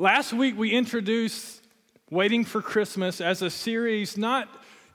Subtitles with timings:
[0.00, 1.60] Last week, we introduced
[2.10, 4.48] Waiting for Christmas as a series not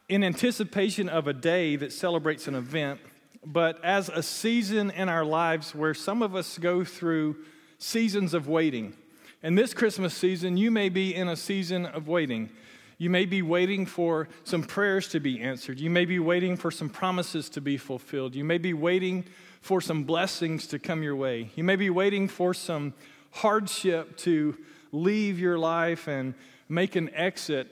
[0.09, 3.00] in anticipation of a day that celebrates an event,
[3.45, 7.35] but as a season in our lives where some of us go through
[7.77, 8.95] seasons of waiting.
[9.43, 12.49] And this Christmas season, you may be in a season of waiting.
[12.97, 15.79] You may be waiting for some prayers to be answered.
[15.79, 18.33] You may be waiting for some promises to be fulfilled.
[18.33, 19.23] You may be waiting
[19.61, 21.51] for some blessings to come your way.
[21.55, 22.95] You may be waiting for some
[23.29, 24.57] hardship to
[24.96, 26.34] leave your life and
[26.70, 27.72] make an exit.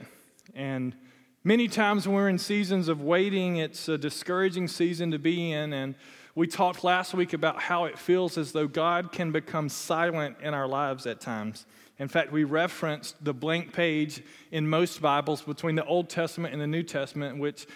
[0.54, 0.96] And
[1.44, 5.74] many times when we're in seasons of waiting, it's a discouraging season to be in.
[5.74, 5.96] And
[6.36, 10.54] we talked last week about how it feels as though God can become silent in
[10.54, 11.66] our lives at times.
[12.00, 16.62] In fact, we referenced the blank page in most Bibles between the Old Testament and
[16.62, 17.68] the New Testament, which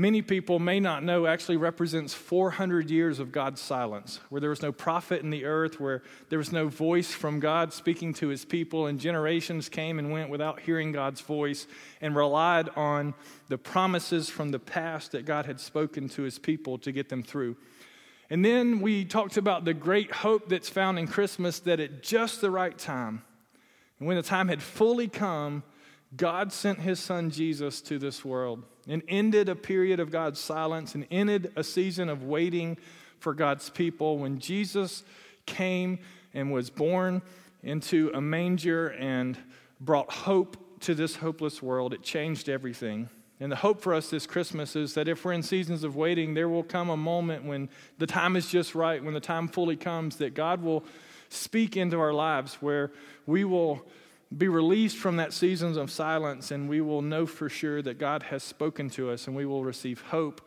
[0.00, 4.62] many people may not know actually represents 400 years of God's silence, where there was
[4.62, 8.46] no prophet in the earth, where there was no voice from God speaking to his
[8.46, 11.66] people, and generations came and went without hearing God's voice
[12.00, 13.12] and relied on
[13.48, 17.22] the promises from the past that God had spoken to his people to get them
[17.22, 17.56] through.
[18.30, 22.40] And then we talked about the great hope that's found in Christmas that at just
[22.40, 23.22] the right time,
[23.98, 25.62] and when the time had fully come,
[26.16, 30.94] God sent his son Jesus to this world and ended a period of God's silence
[30.94, 32.76] and ended a season of waiting
[33.20, 35.04] for God's people when Jesus
[35.46, 36.00] came
[36.34, 37.22] and was born
[37.62, 39.38] into a manger and
[39.80, 41.94] brought hope to this hopeless world.
[41.94, 43.08] It changed everything.
[43.38, 46.34] And the hope for us this Christmas is that if we're in seasons of waiting,
[46.34, 47.68] there will come a moment when
[47.98, 50.84] the time is just right, when the time fully comes, that God will
[51.28, 52.90] speak into our lives where
[53.24, 53.86] we will
[54.36, 58.22] be released from that seasons of silence and we will know for sure that God
[58.24, 60.40] has spoken to us and we will receive hope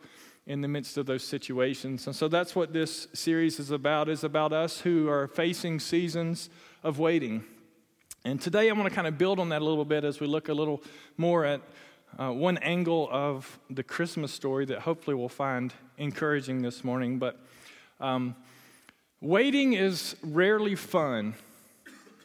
[0.46, 2.06] in the midst of those situations.
[2.06, 6.50] And so that's what this series is about is about us who are facing seasons
[6.82, 7.44] of waiting.
[8.24, 10.26] And today I want to kind of build on that a little bit as we
[10.26, 10.82] look a little
[11.18, 11.60] more at
[12.18, 17.18] uh, one angle of the Christmas story that hopefully we'll find encouraging this morning.
[17.18, 17.38] But
[18.00, 18.34] um,
[19.20, 21.34] waiting is rarely fun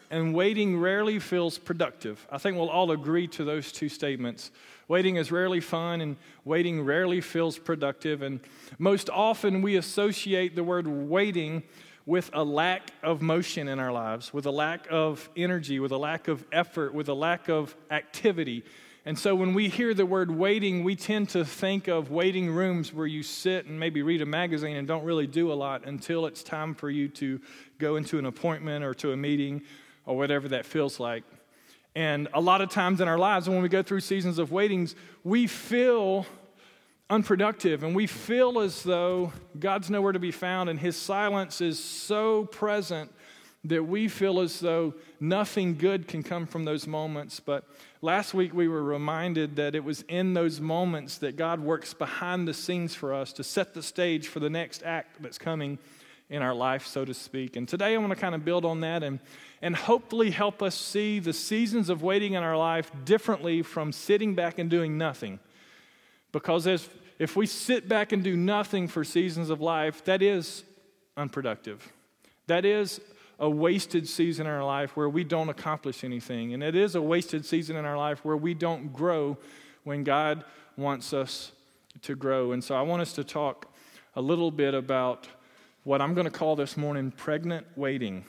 [0.09, 2.25] and waiting rarely feels productive.
[2.31, 4.51] I think we'll all agree to those two statements.
[4.87, 8.23] Waiting is rarely fun, and waiting rarely feels productive.
[8.23, 8.39] And
[8.79, 11.63] most often, we associate the word waiting
[12.07, 15.97] with a lack of motion in our lives, with a lack of energy, with a
[15.97, 18.63] lack of effort, with a lack of activity.
[19.05, 22.91] And so when we hear the word waiting, we tend to think of waiting rooms
[22.91, 26.25] where you sit and maybe read a magazine and don't really do a lot until
[26.25, 27.39] it's time for you to
[27.77, 29.61] go into an appointment or to a meeting
[30.09, 31.23] or whatever that feels like.
[31.95, 34.95] And a lot of times in our lives, when we go through seasons of waitings,
[35.23, 36.25] we feel
[37.11, 41.81] unproductive and we feel as though God's nowhere to be found and His silence is
[41.81, 43.11] so present
[43.65, 47.39] that we feel as though nothing good can come from those moments.
[47.39, 47.65] But
[48.01, 52.47] last week we were reminded that it was in those moments that God works behind
[52.47, 55.77] the scenes for us to set the stage for the next act that's coming
[56.29, 57.55] in our life, so to speak.
[57.55, 59.19] And today I want to kind of build on that and,
[59.61, 64.35] and hopefully help us see the seasons of waiting in our life differently from sitting
[64.35, 65.39] back and doing nothing.
[66.31, 66.87] Because as,
[67.17, 70.63] if we sit back and do nothing for seasons of life, that is
[71.17, 71.91] unproductive.
[72.45, 73.01] That is
[73.39, 76.53] a wasted season in our life where we don't accomplish anything.
[76.53, 79.37] And it is a wasted season in our life where we don't grow
[79.83, 80.43] when God
[80.77, 81.53] wants us
[82.03, 82.51] to grow.
[82.51, 83.73] And so I want us to talk
[84.15, 85.27] a little bit about
[85.89, 88.23] what I'm going to call this morning pregnant waiting.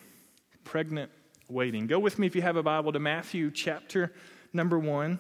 [0.65, 1.11] Pregnant
[1.47, 1.87] waiting.
[1.87, 4.15] Go with me if you have a Bible to Matthew chapter
[4.55, 5.19] number 1.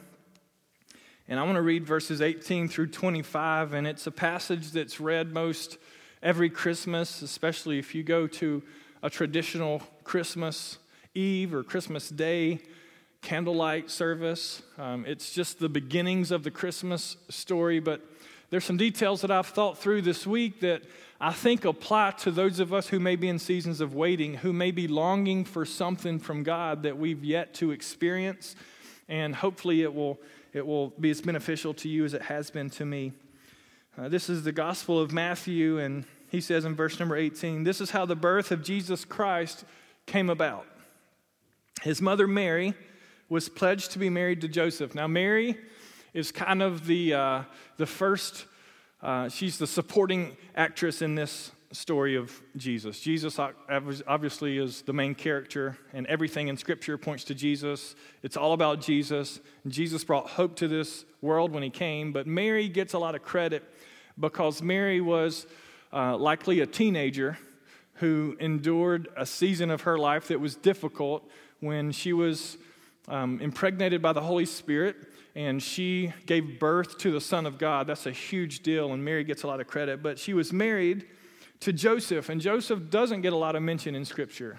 [1.28, 3.74] And I want to read verses 18 through 25.
[3.74, 5.76] And it's a passage that's read most
[6.22, 8.62] every Christmas, especially if you go to
[9.02, 10.78] a traditional Christmas
[11.14, 12.60] Eve or Christmas Day
[13.20, 14.62] candlelight service.
[14.78, 18.00] Um, it's just the beginnings of the Christmas story, but
[18.50, 20.82] there's some details that I've thought through this week that
[21.20, 24.52] I think apply to those of us who may be in seasons of waiting, who
[24.52, 28.56] may be longing for something from God that we've yet to experience.
[29.08, 30.18] And hopefully it will,
[30.52, 33.12] it will be as beneficial to you as it has been to me.
[33.96, 37.80] Uh, this is the Gospel of Matthew, and he says in verse number 18 this
[37.80, 39.64] is how the birth of Jesus Christ
[40.06, 40.66] came about.
[41.82, 42.74] His mother Mary
[43.28, 44.94] was pledged to be married to Joseph.
[44.94, 45.56] Now, Mary
[46.14, 47.42] is kind of the, uh,
[47.76, 48.46] the first
[49.02, 53.00] uh, she's the supporting actress in this story of Jesus.
[53.00, 57.94] Jesus obviously is the main character, and everything in Scripture points to Jesus.
[58.22, 59.40] It's all about Jesus.
[59.64, 63.14] And Jesus brought hope to this world when he came, but Mary gets a lot
[63.14, 63.62] of credit
[64.18, 65.46] because Mary was
[65.92, 67.38] uh, likely a teenager
[67.94, 71.26] who endured a season of her life that was difficult
[71.60, 72.58] when she was
[73.08, 74.96] um, impregnated by the Holy Spirit,
[75.34, 77.86] and she gave birth to the Son of God.
[77.86, 80.02] That's a huge deal, and Mary gets a lot of credit.
[80.02, 81.06] But she was married
[81.60, 84.58] to Joseph, and Joseph doesn't get a lot of mention in Scripture.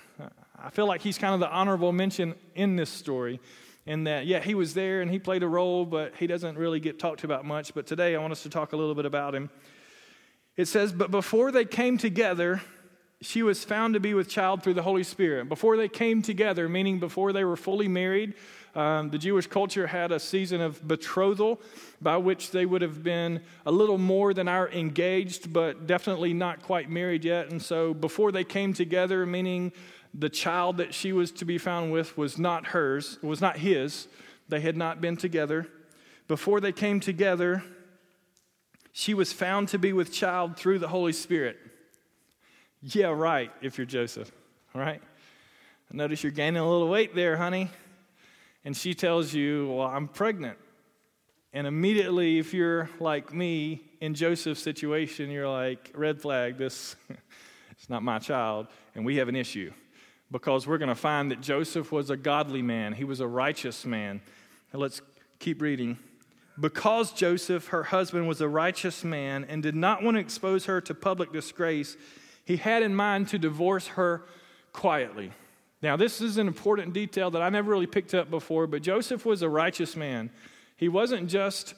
[0.58, 3.40] I feel like he's kind of the honorable mention in this story,
[3.86, 6.80] in that, yeah, he was there and he played a role, but he doesn't really
[6.80, 7.74] get talked about much.
[7.74, 9.50] But today I want us to talk a little bit about him.
[10.56, 12.62] It says, But before they came together,
[13.22, 15.48] she was found to be with child through the Holy Spirit.
[15.48, 18.34] Before they came together, meaning before they were fully married,
[18.74, 21.62] um, the Jewish culture had a season of betrothal
[22.02, 26.64] by which they would have been a little more than our engaged, but definitely not
[26.64, 27.52] quite married yet.
[27.52, 29.72] And so before they came together, meaning
[30.14, 34.08] the child that she was to be found with was not hers, was not his.
[34.50, 35.68] They had not been together.
[36.28, 37.64] Before they came together,
[38.94, 41.58] she was found to be with child through the Holy Spirit.
[42.84, 44.32] Yeah, right, if you're Joseph,
[44.74, 45.02] all right?
[45.92, 47.70] Notice you're gaining a little weight there, honey
[48.64, 50.58] and she tells you, Well, I'm pregnant.
[51.54, 56.96] And immediately, if you're like me in Joseph's situation, you're like, Red flag, this
[57.72, 59.72] it's not my child, and we have an issue.
[60.30, 63.86] Because we're going to find that Joseph was a godly man, he was a righteous
[63.86, 64.22] man.
[64.74, 65.02] Let's
[65.40, 65.98] keep reading.
[66.60, 70.80] Because Joseph, her husband, was a righteous man and did not want to expose her
[70.82, 71.98] to public disgrace,
[72.46, 74.24] he had in mind to divorce her
[74.74, 75.32] quietly.
[75.82, 79.26] Now, this is an important detail that I never really picked up before, but Joseph
[79.26, 80.30] was a righteous man.
[80.78, 81.74] He wasn't just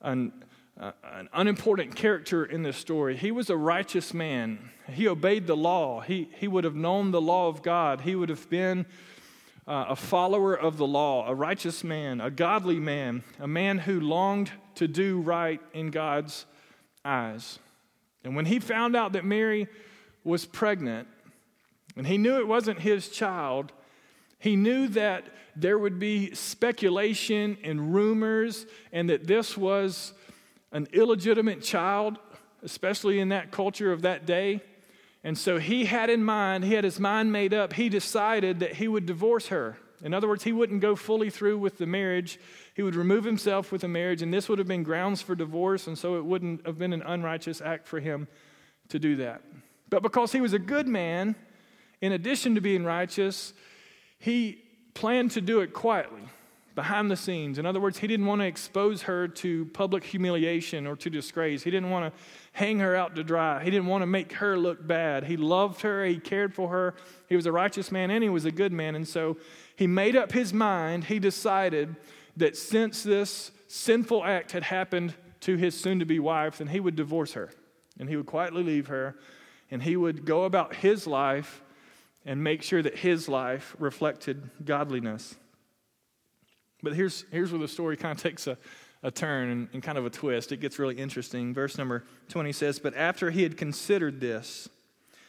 [0.00, 0.32] an,
[0.80, 4.70] uh, an unimportant character in this story, he was a righteous man.
[4.88, 8.28] He obeyed the law, he, he would have known the law of God, he would
[8.28, 8.86] have been.
[9.68, 13.98] Uh, a follower of the law, a righteous man, a godly man, a man who
[13.98, 16.46] longed to do right in God's
[17.04, 17.58] eyes.
[18.26, 19.68] And when he found out that Mary
[20.24, 21.06] was pregnant,
[21.96, 23.72] and he knew it wasn't his child.
[24.40, 25.24] He knew that
[25.54, 30.12] there would be speculation and rumors, and that this was
[30.72, 32.18] an illegitimate child,
[32.64, 34.60] especially in that culture of that day.
[35.22, 38.74] And so he had in mind, he had his mind made up, he decided that
[38.74, 39.78] he would divorce her.
[40.02, 42.38] In other words, he wouldn't go fully through with the marriage.
[42.76, 45.86] He would remove himself with a marriage, and this would have been grounds for divorce,
[45.86, 48.28] and so it wouldn't have been an unrighteous act for him
[48.90, 49.40] to do that.
[49.88, 51.36] But because he was a good man,
[52.02, 53.54] in addition to being righteous,
[54.18, 54.62] he
[54.92, 56.20] planned to do it quietly,
[56.74, 57.58] behind the scenes.
[57.58, 61.62] In other words, he didn't want to expose her to public humiliation or to disgrace.
[61.62, 62.20] He didn't want to
[62.52, 63.64] hang her out to dry.
[63.64, 65.24] He didn't want to make her look bad.
[65.24, 66.94] He loved her, he cared for her.
[67.26, 68.94] He was a righteous man and he was a good man.
[68.94, 69.38] And so
[69.76, 71.04] he made up his mind.
[71.04, 71.96] He decided
[72.36, 76.80] that since this sinful act had happened to his soon to be wife, then he
[76.80, 77.50] would divorce her
[77.98, 79.16] and he would quietly leave her
[79.70, 81.62] and he would go about his life
[82.24, 85.36] and make sure that his life reflected godliness.
[86.82, 88.58] But here's, here's where the story kind of takes a,
[89.02, 90.52] a turn and, and kind of a twist.
[90.52, 91.54] It gets really interesting.
[91.54, 94.68] Verse number 20 says, But after he had considered this,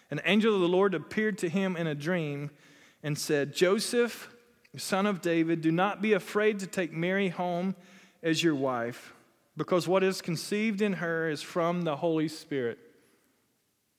[0.10, 2.50] an angel of the Lord appeared to him in a dream
[3.03, 4.33] and said, Joseph,
[4.75, 7.75] son of David, do not be afraid to take Mary home
[8.21, 9.13] as your wife,
[9.55, 12.79] because what is conceived in her is from the Holy Spirit.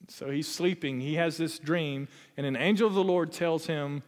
[0.08, 1.00] So he's sleeping.
[1.00, 4.02] He has this dream, and an angel of the Lord tells him,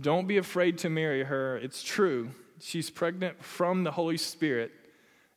[0.00, 1.56] Don't be afraid to marry her.
[1.58, 2.30] It's true.
[2.60, 4.72] She's pregnant from the Holy Spirit.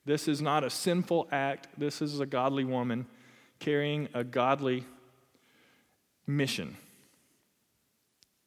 [0.06, 1.68] This is not a sinful act.
[1.78, 3.06] This is a godly woman
[3.60, 4.86] carrying a godly
[6.26, 6.76] mission.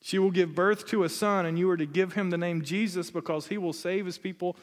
[0.04, 2.60] She will give birth to a son, and you are to give him the name
[2.60, 4.54] Jesus because he will save his people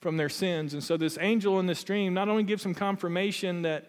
[0.00, 0.74] from their sins.
[0.74, 3.88] And so, this angel in this dream not only gives him confirmation that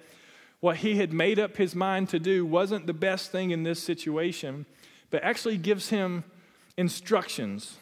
[0.60, 3.82] what he had made up his mind to do wasn't the best thing in this
[3.82, 4.68] situation,
[5.10, 6.26] but actually gives him
[6.78, 7.78] instructions.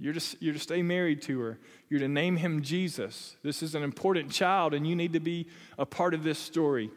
[0.00, 1.58] You're to, you're to stay married to her.
[1.90, 3.36] You're to name him Jesus.
[3.42, 6.90] This is an important child, and you need to be a part of this story.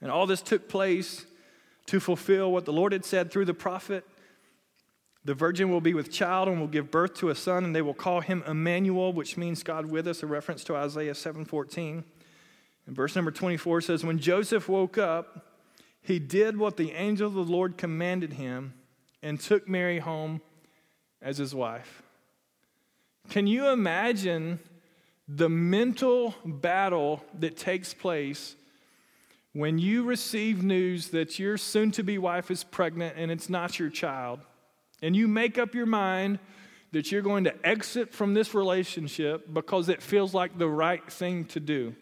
[0.00, 1.26] And all this took place
[1.86, 4.04] to fulfill what the Lord had said through the prophet.
[5.24, 7.82] The virgin will be with child and will give birth to a son, and they
[7.82, 12.04] will call him Emmanuel, which means God with us, a reference to Isaiah 7:14.
[12.86, 15.44] And verse number 24 says, When Joseph woke up,
[16.00, 18.74] he did what the angel of the Lord commanded him
[19.22, 20.40] and took Mary home
[21.20, 22.02] as his wife.
[23.28, 24.60] Can you imagine
[25.26, 28.54] the mental battle that takes place
[29.56, 33.78] when you receive news that your soon to be wife is pregnant and it's not
[33.78, 34.40] your child?
[35.00, 36.40] And you make up your mind
[36.92, 41.46] that you're going to exit from this relationship because it feels like the right thing
[41.46, 41.94] to do.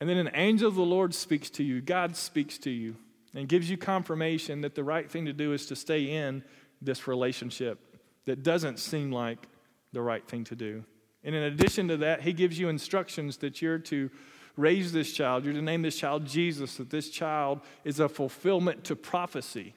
[0.00, 2.96] And then an angel of the Lord speaks to you, God speaks to you,
[3.34, 6.42] and gives you confirmation that the right thing to do is to stay in
[6.80, 7.78] this relationship
[8.24, 9.46] that doesn't seem like
[9.92, 10.82] the right thing to do.
[11.22, 14.10] And in addition to that, he gives you instructions that you're to
[14.56, 18.84] raise this child, you're to name this child Jesus, that this child is a fulfillment
[18.84, 19.74] to prophecy.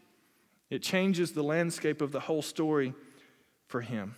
[0.69, 2.93] It changes the landscape of the whole story
[3.67, 4.15] for him.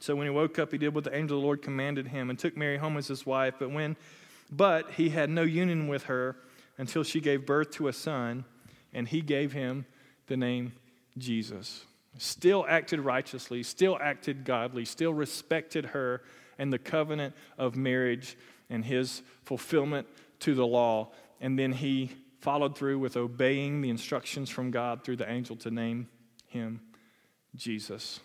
[0.00, 2.28] So when he woke up, he did what the angel of the Lord commanded him
[2.28, 3.54] and took Mary home as his wife.
[3.58, 3.96] But when
[4.50, 6.36] but he had no union with her
[6.78, 8.44] until she gave birth to a son,
[8.92, 9.86] and he gave him
[10.26, 10.72] the name
[11.18, 11.84] Jesus.
[12.18, 16.22] Still acted righteously, still acted godly, still respected her
[16.58, 18.36] and the covenant of marriage
[18.74, 20.06] and his fulfillment
[20.40, 21.12] to the law.
[21.40, 25.70] And then he followed through with obeying the instructions from God through the angel to
[25.70, 26.08] name
[26.48, 26.80] him
[27.54, 28.20] Jesus.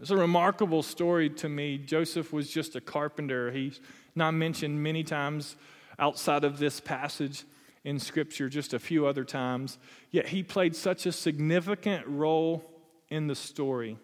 [0.00, 1.78] It's a remarkable story to me.
[1.78, 3.50] Joseph was just a carpenter.
[3.50, 3.80] He's
[4.14, 5.56] not mentioned many times
[5.98, 7.44] outside of this passage
[7.84, 9.78] in Scripture, just a few other times.
[10.10, 12.64] Yet he played such a significant role
[13.08, 13.98] in the story.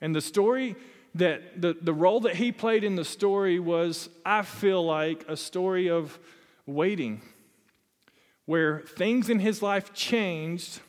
[0.00, 0.76] And the story
[1.18, 5.36] that the, the role that he played in the story was, I feel like, a
[5.36, 6.18] story of
[6.66, 7.22] waiting,
[8.44, 10.80] where things in his life changed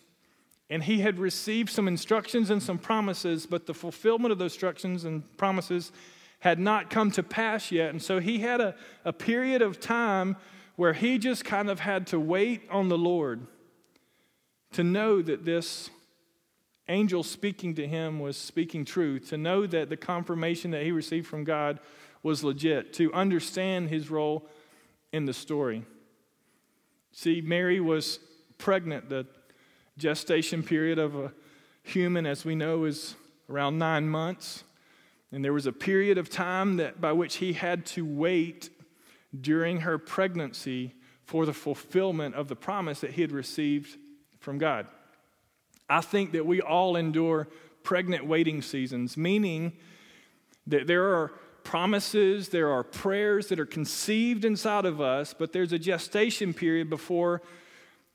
[0.69, 5.05] and he had received some instructions and some promises, but the fulfillment of those instructions
[5.05, 5.91] and promises
[6.39, 7.91] had not come to pass yet.
[7.91, 10.35] And so he had a, a period of time
[10.75, 13.47] where he just kind of had to wait on the Lord
[14.73, 15.89] to know that this
[16.89, 21.27] angel speaking to him was speaking truth, to know that the confirmation that he received
[21.27, 21.79] from God
[22.23, 24.47] was legit, to understand his role
[25.11, 25.85] in the story.
[27.11, 28.19] See, Mary was
[28.57, 29.09] pregnant.
[29.09, 29.25] The
[29.97, 31.33] gestation period of a
[31.83, 33.15] human, as we know, is
[33.49, 34.63] around nine months.
[35.31, 38.69] And there was a period of time that by which he had to wait
[39.39, 43.97] during her pregnancy for the fulfillment of the promise that he had received
[44.39, 44.87] from God.
[45.89, 47.47] I think that we all endure
[47.83, 49.73] pregnant waiting seasons, meaning
[50.67, 51.31] that there are
[51.63, 56.89] promises, there are prayers that are conceived inside of us, but there's a gestation period
[56.89, 57.41] before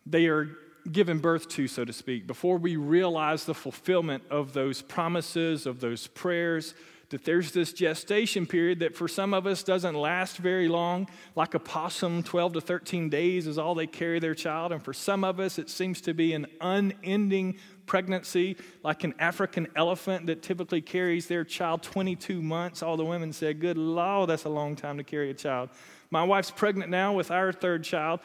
[0.07, 0.49] they are
[0.91, 5.81] given birth to, so to speak, before we realize the fulfillment of those promises, of
[5.81, 6.75] those prayers,
[7.13, 11.55] that there's this gestation period that for some of us doesn't last very long, like
[11.55, 14.73] a possum, 12 to 13 days is all they carry their child.
[14.73, 19.69] And for some of us, it seems to be an unending pregnancy, like an African
[19.77, 22.83] elephant that typically carries their child 22 months.
[22.83, 25.71] All the women said, Good Lord, that's a long time to carry a child.
[26.11, 28.21] My wife's pregnant now with our third child,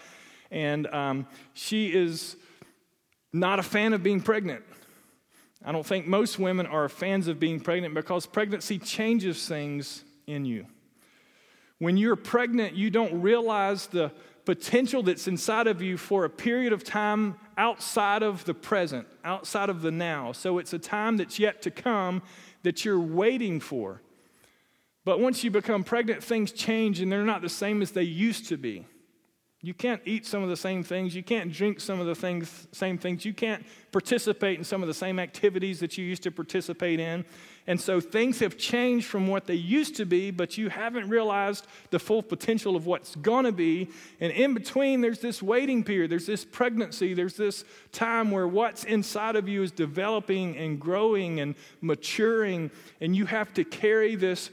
[0.52, 2.36] and um, she is
[3.34, 4.64] not a fan of being pregnant.
[5.68, 10.46] I don't think most women are fans of being pregnant because pregnancy changes things in
[10.46, 10.66] you.
[11.78, 14.14] When you're pregnant, you don't realize the
[14.46, 19.68] potential that's inside of you for a period of time outside of the present, outside
[19.68, 20.32] of the now.
[20.32, 22.22] So it's a time that's yet to come
[22.64, 24.02] that you're waiting for.
[25.04, 28.48] But once you become pregnant, things change and they're not the same as they used
[28.48, 28.86] to be.
[29.68, 31.14] You can't eat some of the same things.
[31.14, 33.26] You can't drink some of the things, same things.
[33.26, 37.26] You can't participate in some of the same activities that you used to participate in.
[37.68, 41.68] And so things have changed from what they used to be, but you haven't realized
[41.90, 43.90] the full potential of what's going to be.
[44.22, 48.86] And in between, there's this waiting period, there's this pregnancy, there's this time where what's
[48.86, 52.72] inside of you is developing and growing and maturing.
[53.02, 54.50] And you have to carry this,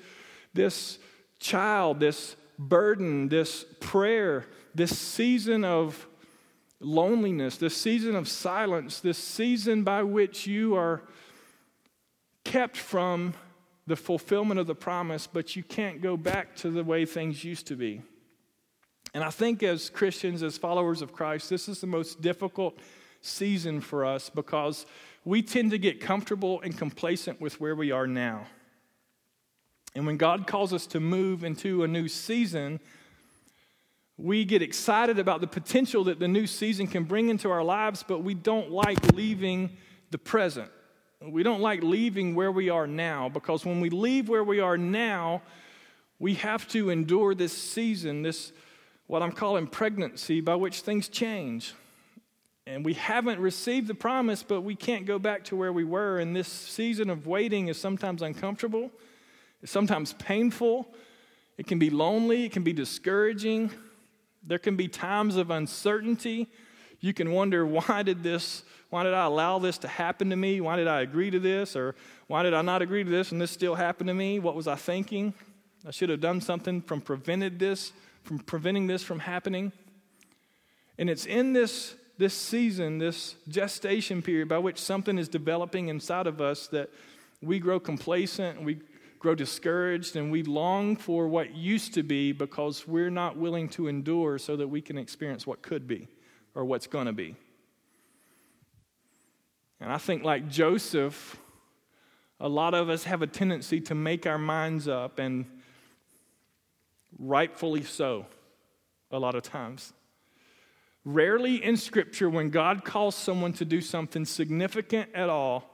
[0.54, 0.98] this
[1.38, 6.06] child, this burden, this prayer this season of
[6.80, 11.02] loneliness, this season of silence, this season by which you are
[12.44, 13.34] kept from
[13.86, 17.66] the fulfillment of the promise, but you can't go back to the way things used
[17.68, 18.02] to be.
[19.12, 22.78] And I think as Christians, as followers of Christ, this is the most difficult
[23.20, 24.86] season for us because
[25.24, 28.46] we tend to get comfortable and complacent with where we are now.
[29.94, 32.80] And when God calls us to move into a new season,
[34.16, 38.04] we get excited about the potential that the new season can bring into our lives,
[38.06, 39.76] but we don't like leaving
[40.10, 40.70] the present.
[41.20, 44.76] We don't like leaving where we are now because when we leave where we are
[44.76, 45.42] now,
[46.18, 48.52] we have to endure this season, this
[49.06, 51.74] what I'm calling pregnancy, by which things change.
[52.66, 56.18] And we haven't received the promise, but we can't go back to where we were.
[56.18, 58.90] And this season of waiting is sometimes uncomfortable,
[59.64, 60.86] it's sometimes painful,
[61.56, 63.70] it can be lonely, it can be discouraging.
[64.42, 66.48] There can be times of uncertainty.
[67.00, 70.60] You can wonder, why did this, why did I allow this to happen to me?
[70.60, 71.76] Why did I agree to this?
[71.76, 71.94] Or
[72.26, 74.38] why did I not agree to this and this still happened to me?
[74.38, 75.32] What was I thinking?
[75.86, 79.72] I should have done something from prevented this, from preventing this from happening.
[80.98, 86.26] And it's in this this season, this gestation period by which something is developing inside
[86.26, 86.90] of us that
[87.42, 88.78] we grow complacent, we
[89.24, 93.88] grow discouraged, and we long for what used to be because we're not willing to
[93.88, 96.06] endure so that we can experience what could be
[96.54, 97.34] or what's going to be.
[99.80, 101.38] And I think, like Joseph,
[102.38, 105.46] a lot of us have a tendency to make our minds up, and
[107.18, 108.26] rightfully so,
[109.10, 109.94] a lot of times.
[111.02, 115.73] Rarely in Scripture, when God calls someone to do something significant at all,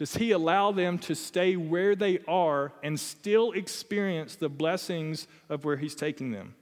[0.00, 5.66] does He allow them to stay where they are and still experience the blessings of
[5.66, 6.54] where He's taking them.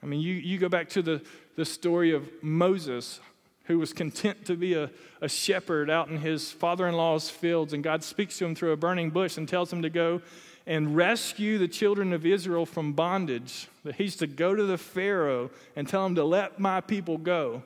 [0.00, 1.22] I mean, you, you go back to the,
[1.56, 3.18] the story of Moses,
[3.64, 4.90] who was content to be a,
[5.20, 8.70] a shepherd out in his father in law's fields, and God speaks to him through
[8.70, 10.22] a burning bush and tells him to go
[10.68, 13.66] and rescue the children of Israel from bondage.
[13.82, 17.64] That he's to go to the Pharaoh and tell him to let my people go.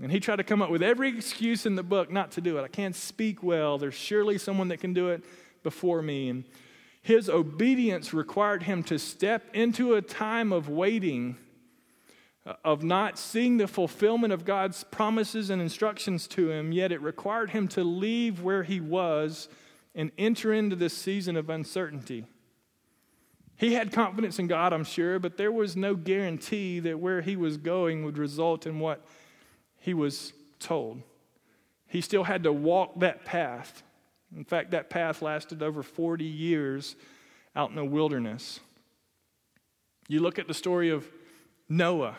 [0.00, 2.58] And he tried to come up with every excuse in the book not to do
[2.58, 2.62] it.
[2.62, 3.78] I can't speak well.
[3.78, 5.24] There's surely someone that can do it
[5.62, 6.28] before me.
[6.28, 6.44] And
[7.00, 11.36] his obedience required him to step into a time of waiting,
[12.44, 17.00] uh, of not seeing the fulfillment of God's promises and instructions to him, yet it
[17.00, 19.48] required him to leave where he was
[19.94, 22.26] and enter into this season of uncertainty.
[23.56, 27.36] He had confidence in God, I'm sure, but there was no guarantee that where he
[27.36, 29.06] was going would result in what
[29.84, 31.02] he was told.
[31.86, 33.82] He still had to walk that path.
[34.34, 36.96] In fact, that path lasted over 40 years
[37.54, 38.60] out in the wilderness.
[40.08, 41.06] You look at the story of
[41.68, 42.16] Noah,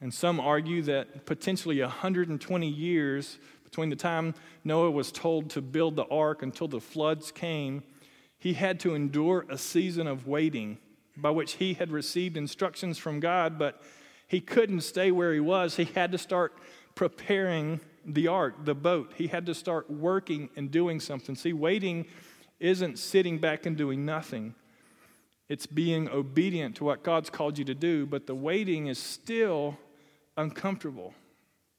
[0.00, 4.32] and some argue that potentially 120 years between the time
[4.62, 7.82] Noah was told to build the ark until the floods came,
[8.38, 10.78] he had to endure a season of waiting
[11.16, 13.82] by which he had received instructions from God, but
[14.26, 15.76] he couldn't stay where he was.
[15.76, 16.54] He had to start
[16.94, 19.12] preparing the ark, the boat.
[19.16, 21.34] He had to start working and doing something.
[21.34, 22.06] See, waiting
[22.60, 24.54] isn't sitting back and doing nothing.
[25.48, 29.76] It's being obedient to what God's called you to do, but the waiting is still
[30.36, 31.14] uncomfortable.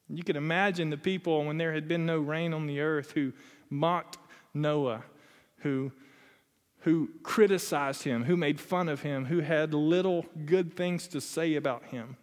[0.08, 3.34] You can imagine the people when there had been no rain on the earth who
[3.70, 4.18] mocked
[4.54, 5.04] Noah,
[5.60, 5.92] who,
[6.82, 11.56] who criticized him, who made fun of him, who had little good things to say
[11.56, 12.18] about him.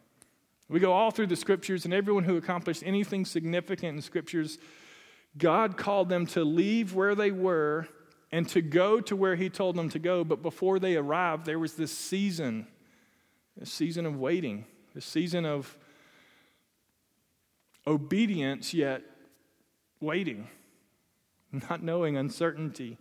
[0.68, 4.59] We go all through the scriptures, and everyone who accomplished anything significant in scriptures,
[5.37, 7.88] God called them to leave where they were
[8.31, 10.25] and to go to where He told them to go.
[10.25, 12.66] But before they arrived, there was this season,
[13.61, 14.64] a season of waiting,
[14.96, 15.77] a season of
[17.87, 19.03] obedience, yet
[20.01, 20.48] waiting,
[21.68, 22.98] not knowing uncertainty,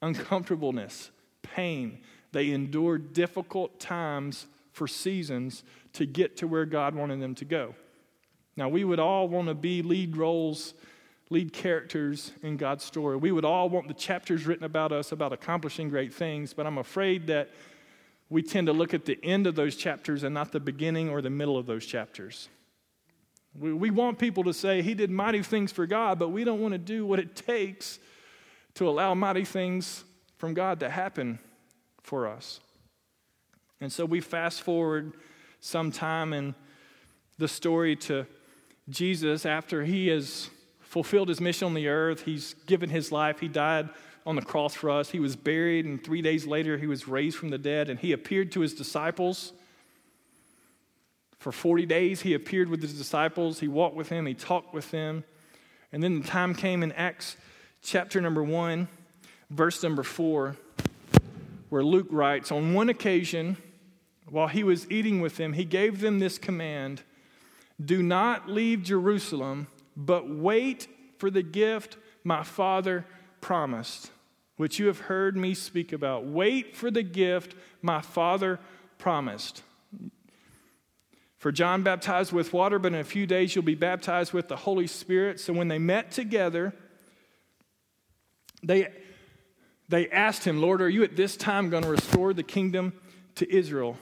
[0.00, 1.10] uncomfortableness,
[1.42, 1.98] pain.
[2.32, 7.74] They endured difficult times for seasons to get to where God wanted them to go.
[8.56, 10.74] Now, we would all want to be lead roles,
[11.30, 13.16] lead characters in God's story.
[13.16, 16.78] We would all want the chapters written about us about accomplishing great things, but I'm
[16.78, 17.50] afraid that
[18.28, 21.20] we tend to look at the end of those chapters and not the beginning or
[21.20, 22.48] the middle of those chapters.
[23.58, 26.60] We, we want people to say, He did mighty things for God, but we don't
[26.60, 27.98] want to do what it takes
[28.74, 30.04] to allow mighty things
[30.38, 31.38] from God to happen
[32.02, 32.60] for us.
[33.80, 35.12] And so we fast forward
[35.62, 36.54] some time in
[37.38, 38.26] the story to
[38.90, 42.24] Jesus after he has fulfilled his mission on the earth.
[42.24, 43.40] He's given his life.
[43.40, 43.88] He died
[44.26, 45.10] on the cross for us.
[45.10, 47.88] He was buried, and three days later, he was raised from the dead.
[47.88, 49.54] And he appeared to his disciples
[51.42, 53.58] for 40 days, he appeared with his disciples.
[53.58, 55.24] He walked with them, he talked with them.
[55.90, 57.36] And then the time came in Acts
[57.82, 58.86] chapter number 1,
[59.50, 60.56] verse number 4,
[61.68, 63.56] where Luke writes On one occasion,
[64.32, 67.02] while he was eating with them, he gave them this command
[67.84, 73.04] Do not leave Jerusalem, but wait for the gift my Father
[73.42, 74.10] promised,
[74.56, 76.24] which you have heard me speak about.
[76.24, 78.58] Wait for the gift my Father
[78.96, 79.62] promised.
[81.36, 84.56] For John baptized with water, but in a few days you'll be baptized with the
[84.56, 85.40] Holy Spirit.
[85.40, 86.72] So when they met together,
[88.62, 88.88] they,
[89.90, 92.94] they asked him, Lord, are you at this time going to restore the kingdom
[93.34, 93.98] to Israel?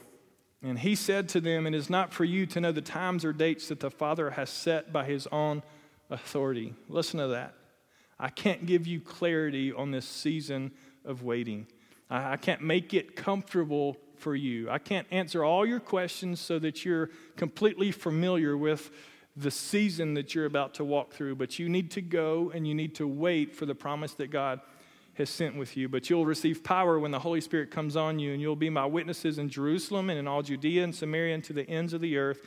[0.63, 3.33] And he said to them, It is not for you to know the times or
[3.33, 5.63] dates that the Father has set by his own
[6.11, 6.75] authority.
[6.89, 7.55] Listen to that.
[8.19, 10.73] I can't give you clarity on this season
[11.05, 11.67] of waiting.
[12.11, 14.69] I can't make it comfortable for you.
[14.69, 18.91] I can't answer all your questions so that you're completely familiar with
[19.37, 22.75] the season that you're about to walk through, but you need to go and you
[22.75, 24.61] need to wait for the promise that God
[25.21, 25.89] has sent with you.
[25.89, 28.85] But you'll receive power when the Holy Spirit comes on you, and you'll be my
[28.85, 32.17] witnesses in Jerusalem and in all Judea and Samaria and to the ends of the
[32.17, 32.41] earth.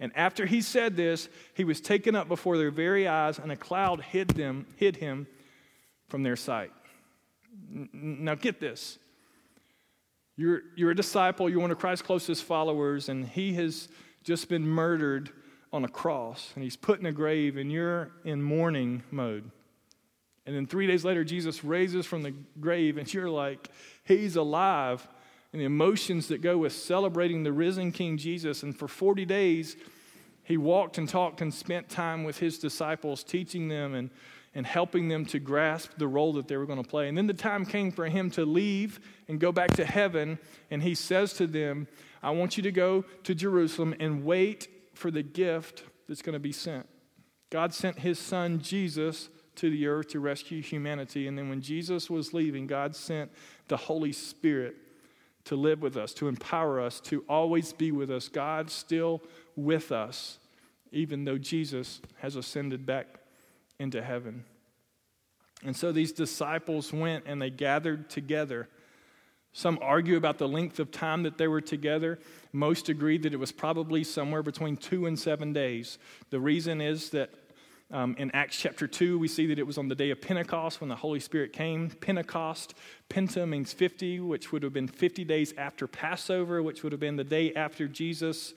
[0.00, 3.56] And after he said this, he was taken up before their very eyes, and a
[3.56, 5.28] cloud hid them, hid him
[6.08, 6.72] from their sight.
[7.70, 8.98] Now get this.
[10.36, 13.88] You're, you're a disciple, you're one of Christ's closest followers, and he has
[14.24, 15.30] just been murdered
[15.72, 19.50] on a cross, and he's put in a grave, and you're in mourning mode.
[20.46, 23.68] And then three days later, Jesus raises from the grave, and you're like,
[24.04, 25.06] He's alive.
[25.52, 28.64] And the emotions that go with celebrating the risen King Jesus.
[28.64, 29.76] And for 40 days,
[30.42, 34.10] he walked and talked and spent time with his disciples, teaching them and,
[34.54, 37.08] and helping them to grasp the role that they were going to play.
[37.08, 40.40] And then the time came for him to leave and go back to heaven.
[40.72, 41.86] And he says to them,
[42.20, 46.40] I want you to go to Jerusalem and wait for the gift that's going to
[46.40, 46.86] be sent.
[47.50, 51.26] God sent his son Jesus to the earth to rescue humanity.
[51.28, 53.30] And then when Jesus was leaving, God sent
[53.68, 54.76] the Holy Spirit
[55.44, 58.28] to live with us, to empower us, to always be with us.
[58.28, 59.22] God still
[59.56, 60.38] with us,
[60.90, 63.06] even though Jesus has ascended back
[63.78, 64.44] into heaven.
[65.64, 68.68] And so these disciples went and they gathered together.
[69.52, 72.18] Some argue about the length of time that they were together.
[72.52, 75.98] Most agree that it was probably somewhere between two and seven days.
[76.30, 77.30] The reason is that
[77.94, 80.80] um, in Acts chapter 2, we see that it was on the day of Pentecost
[80.80, 81.90] when the Holy Spirit came.
[81.90, 82.74] Pentecost,
[83.08, 87.14] Penta means 50, which would have been 50 days after Passover, which would have been
[87.14, 88.52] the day after Jesus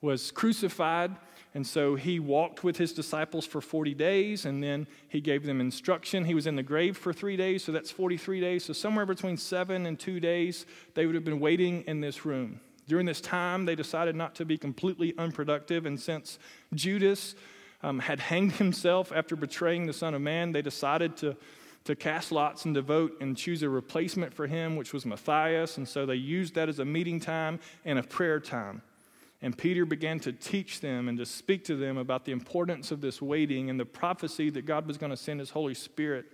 [0.00, 1.16] was crucified.
[1.52, 5.60] And so he walked with his disciples for 40 days, and then he gave them
[5.60, 6.24] instruction.
[6.24, 8.64] He was in the grave for three days, so that's 43 days.
[8.64, 12.60] So somewhere between seven and two days, they would have been waiting in this room.
[12.86, 16.38] During this time, they decided not to be completely unproductive, and since
[16.72, 17.34] Judas
[17.82, 21.36] um, had hanged himself after betraying the Son of Man, they decided to,
[21.84, 25.76] to cast lots and to vote and choose a replacement for him, which was Matthias.
[25.76, 28.82] And so they used that as a meeting time and a prayer time.
[29.40, 33.00] And Peter began to teach them and to speak to them about the importance of
[33.00, 36.26] this waiting and the prophecy that God was going to send his Holy Spirit.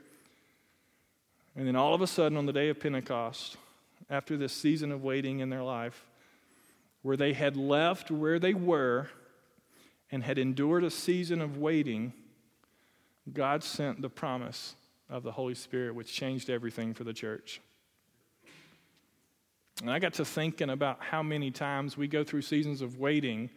[1.54, 3.58] And then all of a sudden, on the day of Pentecost,
[4.08, 6.06] after this season of waiting in their life,
[7.02, 9.08] where they had left where they were
[10.14, 12.12] and had endured a season of waiting,
[13.32, 14.76] God sent the promise
[15.10, 17.60] of the Holy Spirit, which changed everything for the church.
[19.80, 23.50] And I got to thinking about how many times we go through seasons of waiting.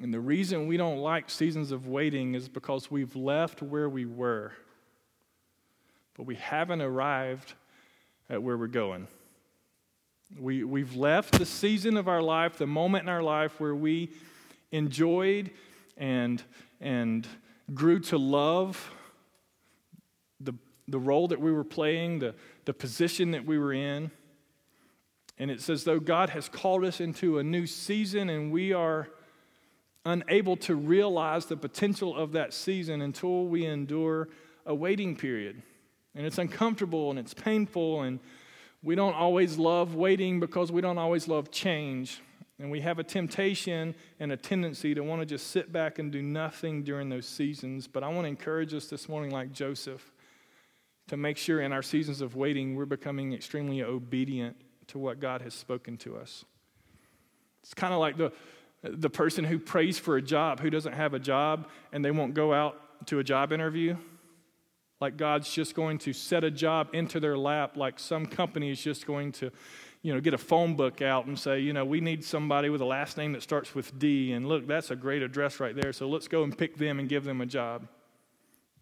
[0.00, 4.06] And the reason we don't like seasons of waiting is because we've left where we
[4.06, 4.52] were,
[6.16, 7.54] but we haven't arrived
[8.30, 9.08] at where we're going.
[10.38, 14.10] We, we've left the season of our life, the moment in our life where we
[14.74, 15.50] enjoyed
[15.96, 16.42] and,
[16.80, 17.26] and
[17.72, 18.90] grew to love
[20.40, 20.52] the,
[20.88, 22.34] the role that we were playing, the,
[22.64, 24.10] the position that we were in.
[25.38, 29.08] And it's as though God has called us into a new season, and we are
[30.04, 34.28] unable to realize the potential of that season until we endure
[34.66, 35.62] a waiting period.
[36.14, 38.20] And it's uncomfortable and it's painful, and
[38.82, 42.20] we don't always love waiting because we don't always love change.
[42.58, 46.12] And we have a temptation and a tendency to want to just sit back and
[46.12, 47.88] do nothing during those seasons.
[47.88, 50.12] But I want to encourage us this morning, like Joseph,
[51.08, 54.56] to make sure in our seasons of waiting we're becoming extremely obedient
[54.88, 56.44] to what God has spoken to us.
[57.62, 58.32] It's kind of like the,
[58.82, 62.34] the person who prays for a job, who doesn't have a job, and they won't
[62.34, 63.96] go out to a job interview.
[65.00, 68.80] Like God's just going to set a job into their lap, like some company is
[68.80, 69.50] just going to
[70.04, 72.82] you know, get a phone book out and say, you know, we need somebody with
[72.82, 75.94] a last name that starts with D, and look, that's a great address right there,
[75.94, 77.88] so let's go and pick them and give them a job.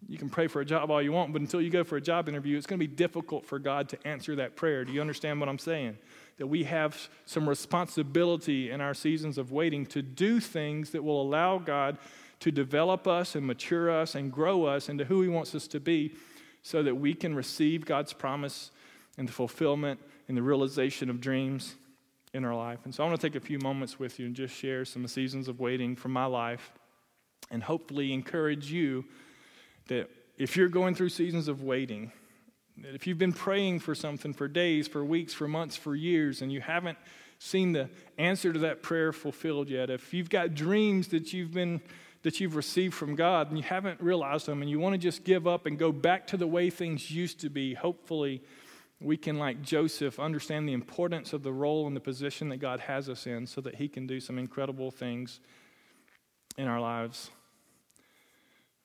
[0.09, 2.01] You can pray for a job all you want, but until you go for a
[2.01, 4.85] job interview, it's going to be difficult for God to answer that prayer.
[4.85, 5.97] Do you understand what I'm saying?
[6.39, 11.23] That we have some responsibility in our seasons of waiting to do things that will
[11.23, 11.99] allow God
[12.41, 15.79] to develop us and mature us and grow us into who He wants us to
[15.79, 16.17] be
[16.63, 18.73] so that we can receive God's promise
[19.17, 20.01] and the fulfillment
[20.33, 21.75] and the realization of dreams
[22.33, 22.79] in our life.
[22.87, 25.07] And so I want to take a few moments with you and just share some
[25.07, 26.73] seasons of waiting from my life
[27.51, 29.05] and hopefully encourage you
[29.89, 32.13] that if you're going through seasons of waiting,
[32.79, 36.41] that if you've been praying for something for days, for weeks, for months, for years,
[36.41, 36.97] and you haven't
[37.39, 41.83] seen the answer to that prayer fulfilled yet, if you've got dreams that you've been
[42.23, 45.25] that you've received from God and you haven't realized them and you want to just
[45.25, 48.41] give up and go back to the way things used to be, hopefully
[49.03, 52.81] we can, like Joseph, understand the importance of the role and the position that God
[52.81, 55.41] has us in so that He can do some incredible things
[56.57, 57.31] in our lives.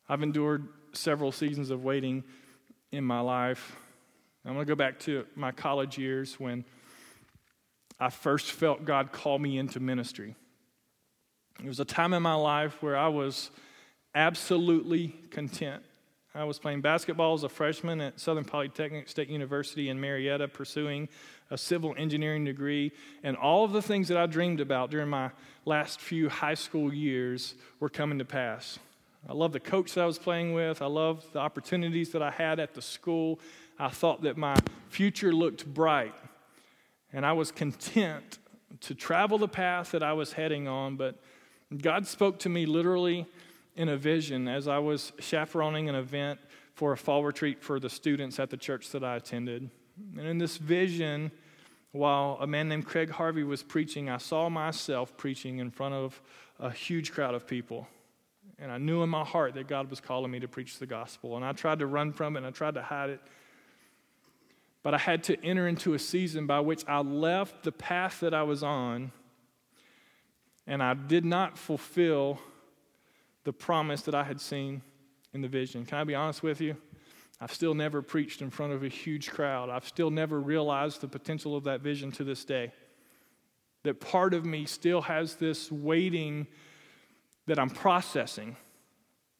[0.09, 2.23] I've endured several seasons of waiting
[2.91, 3.75] in my life.
[4.45, 6.63] I'm going to go back to my college years when
[7.99, 10.35] I first felt God call me into ministry.
[11.59, 13.51] It was a time in my life where I was
[14.15, 15.83] absolutely content.
[16.37, 21.09] I was playing basketball as a freshman at Southern Polytechnic State University in Marietta, pursuing
[21.49, 22.91] a civil engineering degree.
[23.23, 25.31] And all of the things that I dreamed about during my
[25.65, 28.77] last few high school years were coming to pass.
[29.27, 30.79] I loved the coach that I was playing with.
[30.79, 33.39] I loved the opportunities that I had at the school.
[33.79, 34.57] I thought that my
[34.89, 36.13] future looked bright.
[37.11, 38.37] And I was content
[38.81, 40.97] to travel the path that I was heading on.
[40.97, 41.15] But
[41.75, 43.25] God spoke to me literally
[43.77, 46.39] in a vision as I was chaperoning an event
[46.73, 49.69] for a fall retreat for the students at the church that I attended.
[50.17, 51.31] And in this vision,
[51.91, 56.21] while a man named Craig Harvey was preaching, I saw myself preaching in front of
[56.59, 57.87] a huge crowd of people.
[58.59, 61.35] And I knew in my heart that God was calling me to preach the gospel.
[61.35, 63.21] And I tried to run from it and I tried to hide it.
[64.81, 68.33] But I had to enter into a season by which I left the path that
[68.33, 69.11] I was on
[70.65, 72.39] and I did not fulfill
[73.47, 74.81] the promise that I had seen
[75.33, 75.85] in the vision.
[75.85, 76.75] Can I be honest with you?
[77.39, 79.69] I've still never preached in front of a huge crowd.
[79.69, 82.73] I've still never realized the potential of that vision to this day.
[83.83, 86.47] That part of me still has this waiting
[87.45, 88.57] that I'm processing.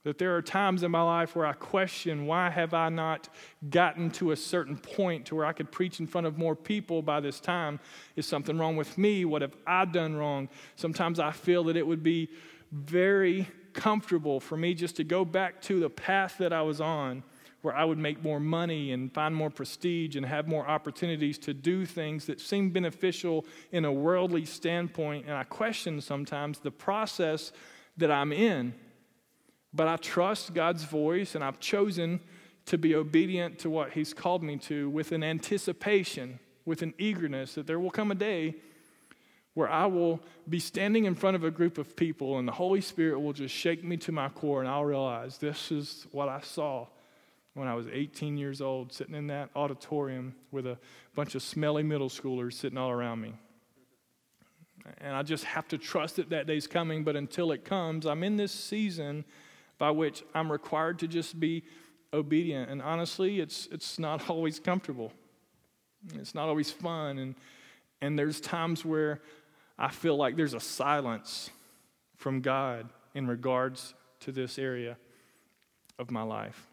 [0.05, 3.27] That there are times in my life where I question why have I not
[3.69, 7.01] gotten to a certain point to where I could preach in front of more people
[7.01, 7.81] by this time?
[8.15, 9.25] Is something wrong with me?
[9.25, 10.47] What have I done wrong?
[10.77, 12.29] Sometimes I feel that it would be
[12.71, 17.23] very comfortable for me just to go back to the path that I was on,
[17.61, 21.53] where I would make more money and find more prestige and have more opportunities to
[21.53, 25.25] do things that seem beneficial in a worldly standpoint.
[25.25, 27.51] And I question sometimes the process
[27.97, 28.73] that I'm in.
[29.73, 32.21] But I trust God's voice, and I've chosen
[32.67, 37.55] to be obedient to what He's called me to with an anticipation, with an eagerness
[37.55, 38.55] that there will come a day
[39.57, 42.79] where I will be standing in front of a group of people and the Holy
[42.79, 46.41] Spirit will just shake me to my core and I'll realize this is what I
[46.41, 46.85] saw
[47.55, 50.77] when I was 18 years old, sitting in that auditorium with a
[51.15, 53.33] bunch of smelly middle schoolers sitting all around me.
[54.99, 58.23] And I just have to trust that that day's coming, but until it comes, I'm
[58.23, 59.25] in this season
[59.79, 61.63] by which I'm required to just be
[62.13, 62.69] obedient.
[62.69, 65.13] And honestly, it's, it's not always comfortable,
[66.13, 67.17] it's not always fun.
[67.17, 67.33] And,
[68.01, 69.19] and there's times where
[69.77, 71.51] I feel like there's a silence
[72.15, 74.97] from God in regards to this area
[75.99, 76.67] of my life.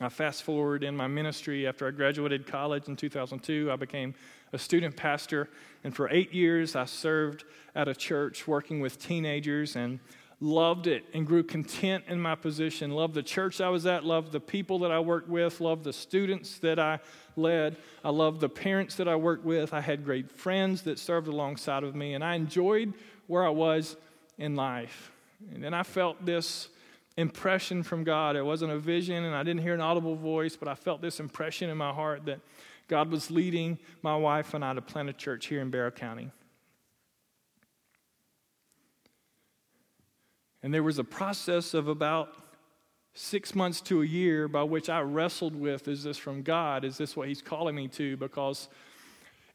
[0.00, 3.70] I fast forward in my ministry after I graduated college in 2002.
[3.70, 4.14] I became
[4.52, 5.48] a student pastor,
[5.84, 10.00] and for eight years I served at a church working with teenagers and
[10.40, 12.90] loved it and grew content in my position.
[12.90, 15.92] Loved the church I was at, loved the people that I worked with, loved the
[15.92, 16.98] students that I
[17.36, 17.76] led.
[18.04, 19.72] I loved the parents that I worked with.
[19.72, 22.94] I had great friends that served alongside of me, and I enjoyed
[23.26, 23.96] where I was
[24.38, 25.10] in life.
[25.52, 26.68] And then I felt this
[27.16, 28.36] impression from God.
[28.36, 31.20] It wasn't a vision, and I didn't hear an audible voice, but I felt this
[31.20, 32.40] impression in my heart that
[32.88, 36.30] God was leading my wife and I to plant a church here in Barrow County.
[40.62, 42.36] And there was a process of about
[43.14, 46.84] six months to a year by which I wrestled with is this from God?
[46.84, 48.16] Is this what He's calling me to?
[48.16, 48.68] Because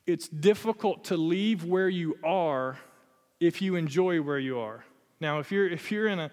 [0.07, 2.79] it's difficult to leave where you are
[3.39, 4.83] if you enjoy where you are.
[5.19, 6.31] Now, if you're, if you're in a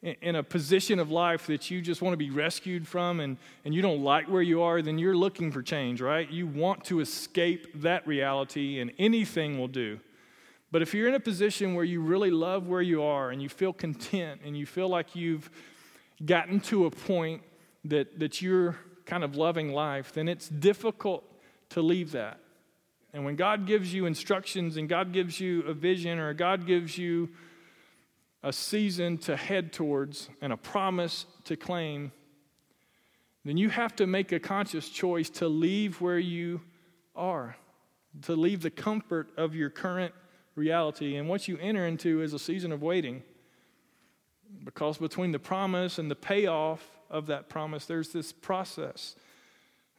[0.00, 3.74] in a position of life that you just want to be rescued from and, and
[3.74, 6.30] you don't like where you are, then you're looking for change, right?
[6.30, 9.98] You want to escape that reality, and anything will do.
[10.70, 13.48] But if you're in a position where you really love where you are and you
[13.48, 15.50] feel content and you feel like you've
[16.24, 17.42] gotten to a point
[17.84, 18.76] that, that you're
[19.06, 21.24] kind of loving life, then it's difficult
[21.70, 22.40] to leave that.
[23.12, 26.98] And when God gives you instructions and God gives you a vision or God gives
[26.98, 27.30] you
[28.42, 32.12] a season to head towards and a promise to claim,
[33.44, 36.60] then you have to make a conscious choice to leave where you
[37.16, 37.56] are,
[38.22, 40.12] to leave the comfort of your current
[40.54, 41.16] reality.
[41.16, 43.22] And what you enter into is a season of waiting.
[44.64, 49.16] Because between the promise and the payoff of that promise, there's this process,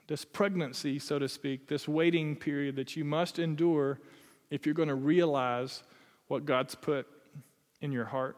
[0.08, 4.00] this pregnancy, so to speak, this waiting period that you must endure
[4.50, 5.84] if you're going to realize
[6.28, 7.08] what God's put
[7.82, 8.38] in your heart.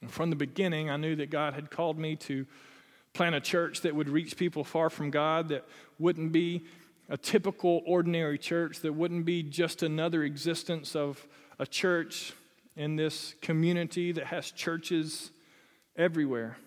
[0.00, 2.46] And from the beginning, I knew that God had called me to
[3.12, 5.64] plant a church that would reach people far from God, that
[5.98, 6.64] wouldn't be
[7.08, 11.26] a typical, ordinary church that wouldn't be just another existence of
[11.58, 12.34] a church
[12.76, 15.30] in this community that has churches
[15.96, 16.58] everywhere.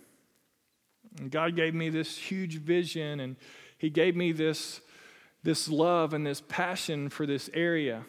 [1.19, 3.35] And God gave me this huge vision, and
[3.77, 4.81] He gave me this,
[5.43, 8.03] this love and this passion for this area.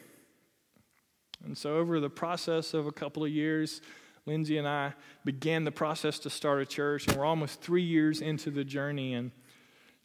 [1.43, 3.81] And so, over the process of a couple of years,
[4.25, 4.93] Lindsay and I
[5.25, 9.15] began the process to start a church, and we're almost three years into the journey.
[9.15, 9.31] And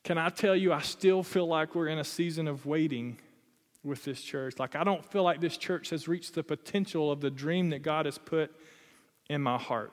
[0.03, 3.19] can I tell you, I still feel like we're in a season of waiting
[3.87, 4.59] with this church.
[4.59, 7.83] Like, I don't feel like this church has reached the potential of the dream that
[7.83, 8.55] God has put
[9.31, 9.93] in my heart.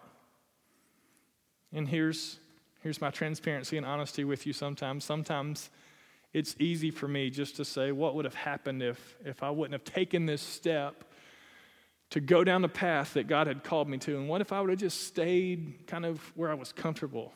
[1.71, 2.39] And here's,
[2.82, 5.03] here's my transparency and honesty with you sometimes.
[5.03, 5.69] Sometimes
[6.34, 9.73] it's easy for me just to say, what would have happened if, if I wouldn't
[9.73, 11.06] have taken this step
[12.10, 14.17] to go down the path that God had called me to?
[14.17, 17.32] And what if I would have just stayed kind of where I was comfortable?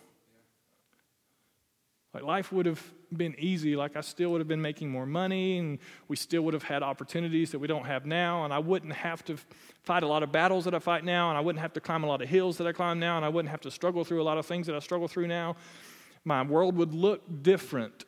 [2.14, 2.82] Like life would have
[3.16, 3.76] been easy.
[3.76, 6.84] Like I still would have been making more money and we still would have had
[6.84, 8.44] opportunities that we don't have now.
[8.44, 9.38] And I wouldn't have to
[9.84, 11.30] fight a lot of battles that I fight now.
[11.30, 13.18] And I wouldn't have to climb a lot of hills that I climb now.
[13.18, 15.28] And I wouldn't have to struggle through a lot of things that I struggle through
[15.28, 15.56] now.
[16.24, 18.06] My world would look different.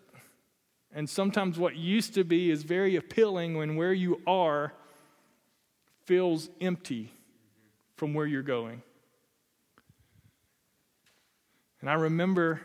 [0.93, 4.73] And sometimes what used to be is very appealing when where you are
[6.05, 7.13] feels empty
[7.95, 8.81] from where you're going.
[11.81, 12.61] And I remember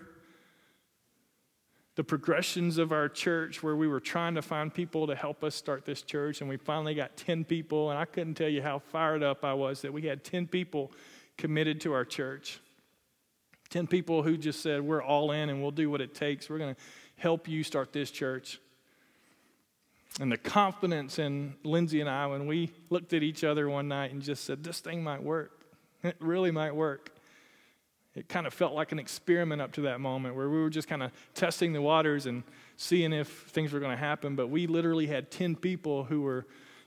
[1.96, 5.54] the progressions of our church where we were trying to find people to help us
[5.54, 7.90] start this church, and we finally got 10 people.
[7.90, 10.90] And I couldn't tell you how fired up I was that we had 10 people
[11.36, 12.60] committed to our church.
[13.70, 16.50] 10 people who just said, We're all in and we'll do what it takes.
[16.50, 16.80] We're going to
[17.16, 18.60] help you start this church.
[20.20, 24.12] And the confidence in Lindsay and I when we looked at each other one night
[24.12, 25.60] and just said, This thing might work.
[26.02, 27.13] It really might work
[28.14, 30.86] it kind of felt like an experiment up to that moment where we were just
[30.86, 32.44] kind of testing the waters and
[32.76, 34.36] seeing if things were going to happen.
[34.36, 36.46] But we literally had 10 people who were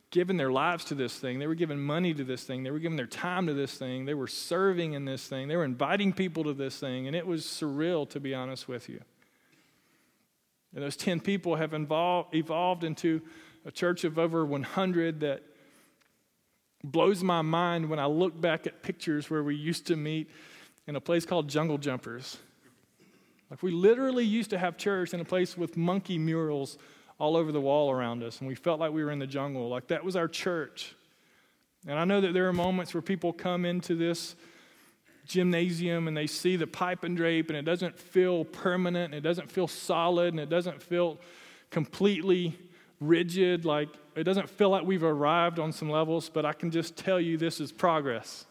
[0.10, 1.40] giving their lives to this thing.
[1.40, 2.64] They were giving money to this thing.
[2.64, 4.06] They were giving their time to this thing.
[4.06, 5.50] They were serving in this thing.
[5.50, 7.08] They were inviting people to this thing.
[7.08, 9.02] And it was surreal, to be honest with you.
[10.74, 13.22] And those 10 people have involved, evolved into
[13.66, 15.44] a church of over 100 that
[16.84, 20.30] blows my mind when I look back at pictures where we used to meet
[20.88, 22.38] in a place called Jungle Jumpers.
[23.52, 26.78] Like we literally used to have church in a place with monkey murals
[27.20, 29.70] all over the wall around us, and we felt like we were in the jungle.
[29.70, 30.96] Like that was our church.
[31.88, 34.36] And I know that there are moments where people come into this
[35.26, 39.28] gymnasium and they see the pipe and drape, and it doesn't feel permanent, and it
[39.28, 41.18] doesn't feel solid, and it doesn't feel
[41.70, 42.58] completely
[43.00, 43.66] rigid.
[43.66, 47.20] Like it doesn't feel like we've arrived on some levels, but I can just tell
[47.20, 48.46] you this is progress.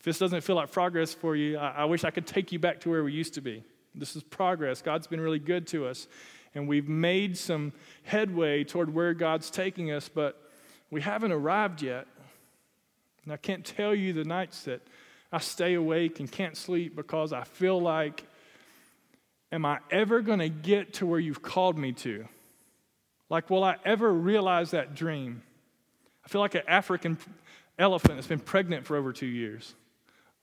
[0.00, 2.58] If this doesn't feel like progress for you, I, I wish I could take you
[2.58, 3.62] back to where we used to be.
[3.94, 4.80] This is progress.
[4.80, 6.08] God's been really good to us.
[6.54, 10.50] And we've made some headway toward where God's taking us, but
[10.90, 12.06] we haven't arrived yet.
[13.24, 14.80] And I can't tell you the nights that
[15.30, 18.24] I stay awake and can't sleep because I feel like,
[19.52, 22.26] am I ever going to get to where you've called me to?
[23.28, 25.42] Like, will I ever realize that dream?
[26.24, 27.18] I feel like an African
[27.78, 29.74] elephant that's been pregnant for over two years.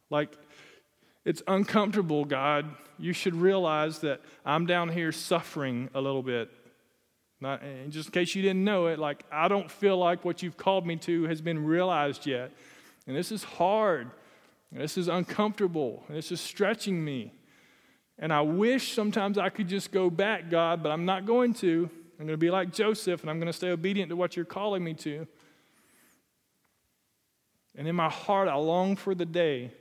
[0.10, 0.38] Like,
[1.26, 2.66] it's uncomfortable, God.
[2.98, 6.50] You should realize that I'm down here suffering a little bit.
[7.40, 10.58] Not, just in case you didn't know it, like, I don't feel like what you've
[10.58, 12.52] called me to has been realized yet.
[13.06, 14.10] And this is hard.
[14.72, 16.04] And this is uncomfortable.
[16.08, 17.34] And this is stretching me.
[18.18, 21.90] And I wish sometimes I could just go back, God, but I'm not going to.
[22.20, 24.46] I'm going to be like Joseph, and I'm going to stay obedient to what you're
[24.46, 25.28] calling me to.
[27.78, 29.72] And in my heart, I long for the day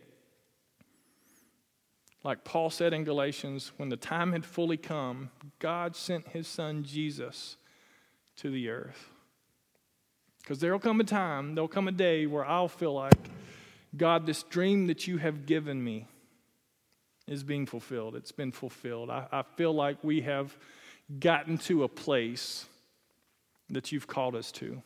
[2.26, 6.82] like Paul said in Galatians, when the time had fully come, God sent his son
[6.82, 7.56] Jesus
[8.38, 9.10] to the earth.
[10.40, 13.14] Because there'll come a time, there'll come a day where I'll feel like,
[13.96, 16.08] God, this dream that you have given me
[17.28, 18.16] is being fulfilled.
[18.16, 19.08] It's been fulfilled.
[19.08, 20.52] I, I feel like we have
[21.20, 22.66] gotten to a place
[23.70, 24.82] that you've called us to.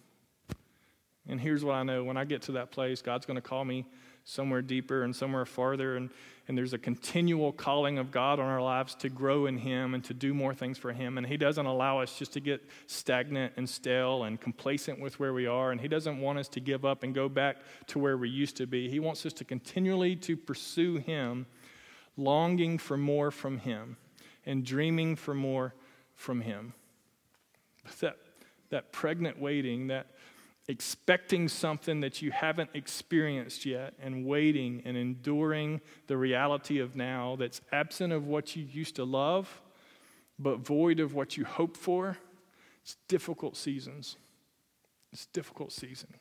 [1.27, 3.65] And here's what I know when I get to that place, God's going to call
[3.65, 3.87] me
[4.25, 5.97] somewhere deeper and somewhere farther.
[5.97, 6.11] And,
[6.49, 10.03] and there's a continual calling of God on our lives to grow in Him and
[10.05, 11.19] to do more things for Him.
[11.19, 15.33] And He doesn't allow us just to get stagnant and stale and complacent with where
[15.33, 15.73] we are.
[15.73, 18.57] And He doesn't want us to give up and go back to where we used
[18.57, 18.89] to be.
[18.89, 21.47] He wants us to continually to pursue Him,
[22.17, 23.97] longing for more from Him
[24.47, 25.75] and dreaming for more
[26.15, 26.75] from Him.
[27.85, 28.17] But that,
[28.71, 30.07] that pregnant waiting, that
[30.69, 37.37] expecting something that you haven't experienced yet and waiting and enduring the reality of now
[37.37, 39.61] that's absent of what you used to love
[40.39, 42.17] but void of what you hope for
[42.83, 44.17] it's difficult seasons
[45.13, 46.13] it's difficult season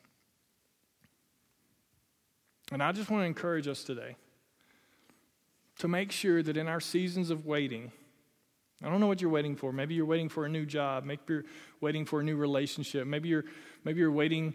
[2.72, 4.16] and i just want to encourage us today
[5.78, 7.92] to make sure that in our seasons of waiting
[8.82, 9.72] I don't know what you're waiting for.
[9.72, 11.04] Maybe you're waiting for a new job.
[11.04, 11.44] Maybe you're
[11.80, 13.06] waiting for a new relationship.
[13.06, 13.44] Maybe you're,
[13.84, 14.54] maybe you're waiting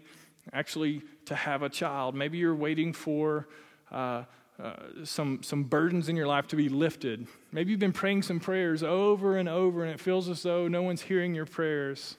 [0.52, 2.14] actually to have a child.
[2.14, 3.48] Maybe you're waiting for
[3.90, 4.24] uh,
[4.62, 4.74] uh,
[5.04, 7.26] some, some burdens in your life to be lifted.
[7.52, 10.82] Maybe you've been praying some prayers over and over, and it feels as though no
[10.82, 12.16] one's hearing your prayers.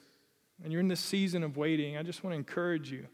[0.62, 1.96] And you're in this season of waiting.
[1.96, 3.06] I just want to encourage you.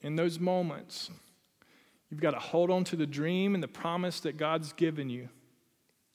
[0.00, 1.10] In those moments,
[2.10, 5.28] you've got to hold on to the dream and the promise that God's given you.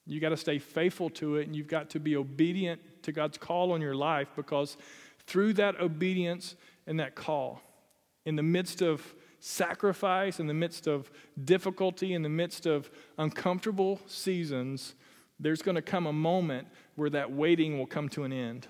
[0.06, 3.36] You've got to stay faithful to it, and you've got to be obedient to God's
[3.36, 4.76] call on your life because
[5.30, 6.56] through that obedience
[6.88, 7.62] and that call,
[8.24, 11.08] in the midst of sacrifice, in the midst of
[11.44, 14.96] difficulty, in the midst of uncomfortable seasons,
[15.38, 16.66] there's going to come a moment
[16.96, 18.66] where that waiting will come to an end.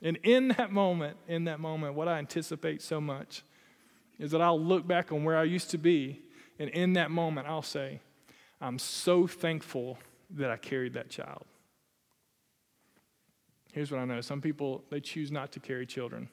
[0.00, 3.42] And in that moment, in that moment, what I anticipate so much
[4.18, 6.22] is that I'll look back on where I used to be,
[6.58, 8.00] and in that moment, I'll say,
[8.62, 9.98] I'm so thankful
[10.30, 11.44] that I carried that child.
[13.72, 16.28] Here's what I know some people, they choose not to carry children.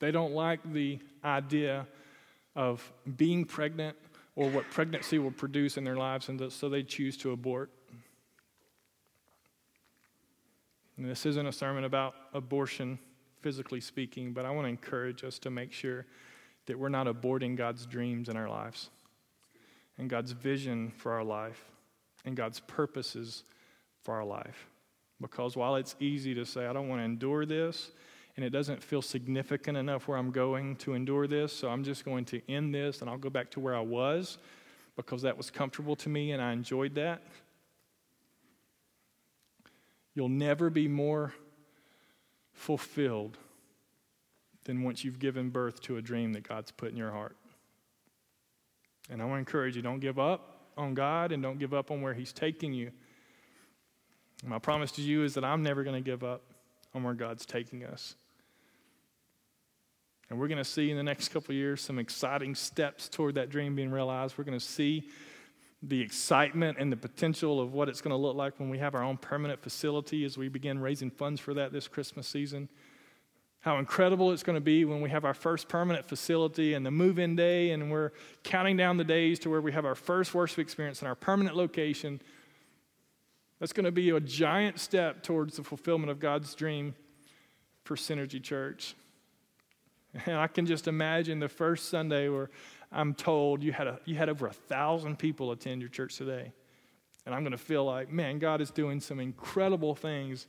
[0.00, 1.86] They don't like the idea
[2.56, 3.96] of being pregnant
[4.34, 7.70] or what pregnancy will produce in their lives, and so they choose to abort.
[10.96, 12.98] And this isn't a sermon about abortion,
[13.40, 16.06] physically speaking, but I want to encourage us to make sure
[16.66, 18.90] that we're not aborting God's dreams in our lives
[19.98, 21.64] and God's vision for our life
[22.24, 23.44] and God's purposes
[24.02, 24.68] for our life.
[25.20, 27.90] Because while it's easy to say, I don't want to endure this,
[28.36, 32.04] and it doesn't feel significant enough where I'm going to endure this, so I'm just
[32.04, 34.38] going to end this and I'll go back to where I was
[34.96, 37.22] because that was comfortable to me and I enjoyed that.
[40.14, 41.34] You'll never be more
[42.52, 43.38] fulfilled
[44.64, 47.36] than once you've given birth to a dream that God's put in your heart.
[49.10, 51.90] And I want to encourage you don't give up on God and don't give up
[51.90, 52.90] on where He's taking you.
[54.44, 56.42] My promise to you is that I'm never going to give up
[56.94, 58.14] on where God's taking us.
[60.30, 63.50] And we're going to see in the next couple years some exciting steps toward that
[63.50, 64.38] dream being realized.
[64.38, 65.08] We're going to see
[65.82, 68.94] the excitement and the potential of what it's going to look like when we have
[68.94, 72.68] our own permanent facility as we begin raising funds for that this Christmas season.
[73.60, 76.90] How incredible it's going to be when we have our first permanent facility and the
[76.90, 78.12] move in day, and we're
[78.42, 81.56] counting down the days to where we have our first worship experience in our permanent
[81.56, 82.20] location.
[83.60, 86.94] That's going to be a giant step towards the fulfillment of God's dream
[87.84, 88.96] for Synergy Church.
[90.26, 92.50] And I can just imagine the first Sunday where
[92.90, 96.52] I'm told you had, a, you had over a thousand people attend your church today.
[97.26, 100.48] And I'm going to feel like, man, God is doing some incredible things.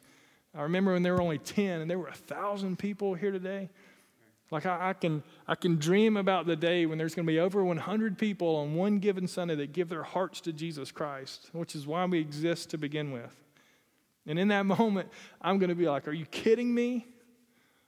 [0.56, 3.70] I remember when there were only 10 and there were a thousand people here today.
[4.52, 7.40] Like I, I, can, I can dream about the day when there's going to be
[7.40, 11.74] over 100 people on one given Sunday that give their hearts to Jesus Christ, which
[11.74, 13.34] is why we exist to begin with.
[14.28, 15.10] And in that moment,
[15.42, 17.08] I'm going to be like, are you kidding me?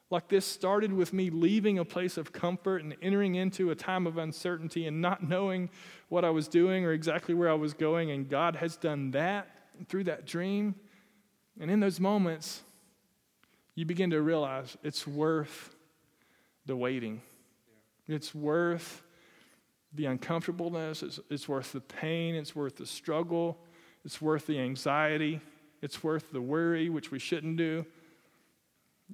[0.10, 4.08] Like this started with me leaving a place of comfort and entering into a time
[4.08, 5.70] of uncertainty and not knowing
[6.08, 8.12] what I was doing or exactly where I was going.
[8.12, 9.50] And God has done that
[9.90, 10.76] through that dream.
[11.60, 12.62] And in those moments,
[13.76, 15.76] you begin to realize it's worth
[16.66, 17.22] the waiting.
[18.08, 19.04] It's worth
[19.94, 21.04] the uncomfortableness.
[21.04, 22.36] It's, it's worth the pain.
[22.36, 23.58] It's worth the struggle.
[24.06, 25.40] It's worth the anxiety.
[25.82, 27.86] It's worth the worry, which we shouldn't do.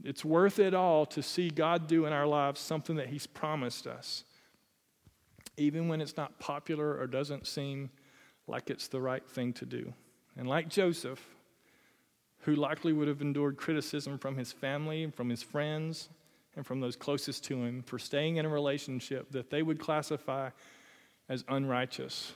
[0.03, 3.87] It's worth it all to see God do in our lives something that He's promised
[3.87, 4.23] us,
[5.57, 7.89] even when it's not popular or doesn't seem
[8.47, 9.93] like it's the right thing to do.
[10.37, 11.23] And like Joseph,
[12.41, 16.09] who likely would have endured criticism from his family, and from his friends,
[16.55, 20.49] and from those closest to him for staying in a relationship that they would classify
[21.27, 22.33] as unrighteous,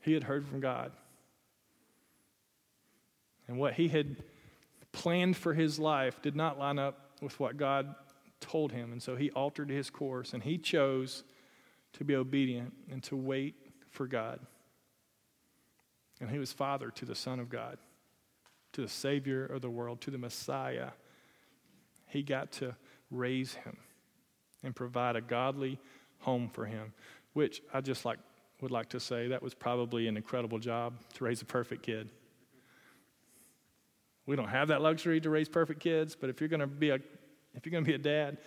[0.00, 0.92] he had heard from God.
[3.46, 4.16] And what he had
[4.92, 7.94] planned for his life did not line up with what God
[8.40, 8.92] told him.
[8.92, 11.24] And so he altered his course and he chose
[11.94, 13.54] to be obedient and to wait
[13.90, 14.38] for God.
[16.20, 17.78] And he was father to the Son of God,
[18.72, 20.90] to the Savior of the world, to the Messiah.
[22.06, 22.74] He got to
[23.10, 23.76] raise him
[24.62, 25.78] and provide a godly
[26.20, 26.92] home for him,
[27.32, 28.18] which I just like
[28.60, 32.08] would like to say that was probably an incredible job to raise a perfect kid.
[34.26, 36.90] We don't have that luxury to raise perfect kids, but if you're going to be
[36.90, 36.98] a
[37.54, 38.38] if you're going to be a dad,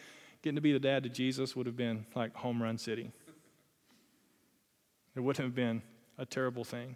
[0.41, 3.11] getting to be the dad to Jesus would have been like home run city.
[5.15, 5.81] It wouldn't have been
[6.17, 6.95] a terrible thing.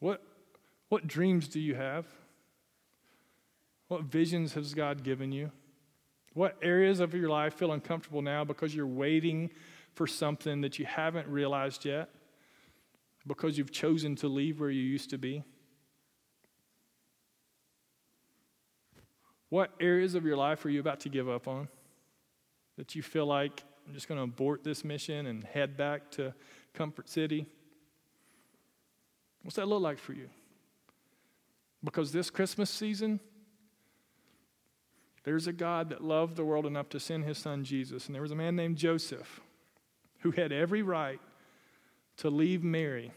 [0.00, 0.22] What
[0.88, 2.06] what dreams do you have?
[3.88, 5.50] What visions has God given you?
[6.34, 9.50] What areas of your life feel uncomfortable now because you're waiting
[9.94, 12.10] for something that you haven't realized yet?
[13.26, 15.42] Because you've chosen to leave where you used to be?
[19.48, 21.68] What areas of your life are you about to give up on?
[22.76, 26.34] That you feel like I'm just going to abort this mission and head back to
[26.74, 27.46] Comfort City?
[29.42, 30.28] What's that look like for you?
[31.82, 33.18] Because this Christmas season,
[35.24, 38.06] there's a God that loved the world enough to send his son Jesus.
[38.06, 39.40] And there was a man named Joseph
[40.20, 41.20] who had every right
[42.18, 43.12] to leave Mary,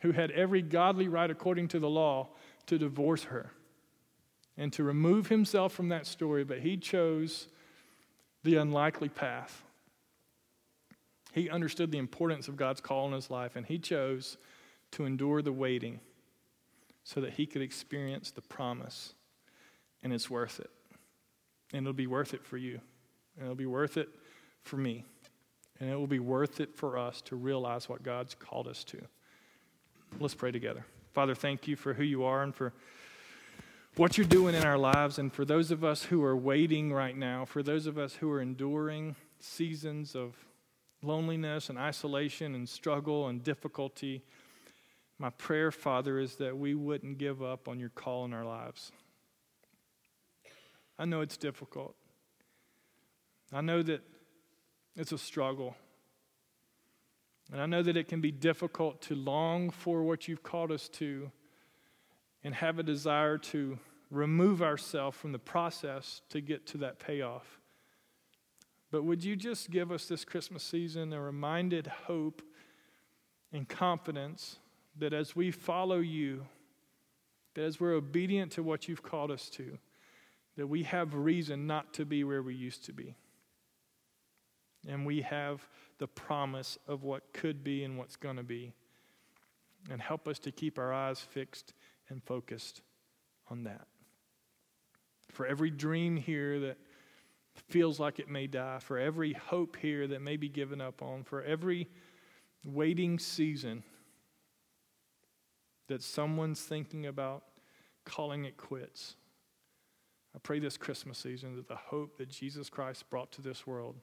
[0.00, 2.28] who had every godly right according to the law
[2.66, 3.52] to divorce her
[4.56, 7.48] and to remove himself from that story, but he chose
[8.42, 9.62] the unlikely path.
[11.32, 14.36] He understood the importance of God's call in his life, and he chose
[14.92, 16.00] to endure the waiting
[17.04, 19.14] so that he could experience the promise.
[20.02, 20.70] And it's worth it.
[21.72, 22.80] And it'll be worth it for you.
[23.36, 24.08] And it'll be worth it
[24.62, 25.04] for me.
[25.80, 29.00] And it will be worth it for us to realize what God's called us to.
[30.18, 30.84] Let's pray together.
[31.12, 32.72] Father, thank you for who you are and for
[33.96, 35.18] what you're doing in our lives.
[35.18, 38.30] And for those of us who are waiting right now, for those of us who
[38.30, 40.34] are enduring seasons of
[41.02, 44.22] loneliness and isolation and struggle and difficulty,
[45.18, 48.92] my prayer, Father, is that we wouldn't give up on your call in our lives.
[50.98, 51.94] I know it's difficult.
[53.52, 54.02] I know that
[54.96, 55.76] it's a struggle.
[57.52, 60.88] And I know that it can be difficult to long for what you've called us
[60.90, 61.30] to
[62.44, 63.78] and have a desire to
[64.10, 67.60] remove ourselves from the process to get to that payoff.
[68.90, 72.42] But would you just give us this Christmas season a reminded hope
[73.52, 74.58] and confidence
[74.96, 76.46] that as we follow you,
[77.54, 79.78] that as we're obedient to what you've called us to,
[80.58, 83.14] that we have reason not to be where we used to be.
[84.88, 85.64] And we have
[85.98, 88.72] the promise of what could be and what's going to be.
[89.88, 91.74] And help us to keep our eyes fixed
[92.08, 92.82] and focused
[93.48, 93.86] on that.
[95.30, 96.78] For every dream here that
[97.68, 101.22] feels like it may die, for every hope here that may be given up on,
[101.22, 101.86] for every
[102.64, 103.84] waiting season
[105.86, 107.44] that someone's thinking about
[108.04, 109.14] calling it quits.
[110.34, 113.96] I pray this Christmas season that the hope that Jesus Christ brought to this world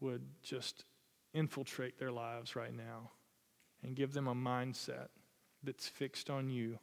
[0.00, 0.84] would just
[1.32, 3.10] infiltrate their lives right now
[3.82, 5.08] and give them a mindset
[5.62, 6.78] that's fixed on you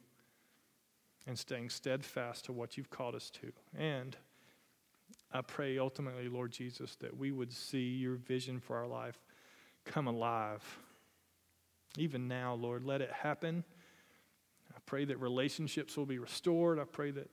[1.26, 3.52] and staying steadfast to what you've called us to.
[3.78, 4.16] And
[5.32, 9.18] I pray ultimately, Lord Jesus, that we would see your vision for our life
[9.84, 10.62] come alive.
[11.96, 13.64] Even now, Lord, let it happen.
[14.74, 16.78] I pray that relationships will be restored.
[16.78, 17.30] I pray that,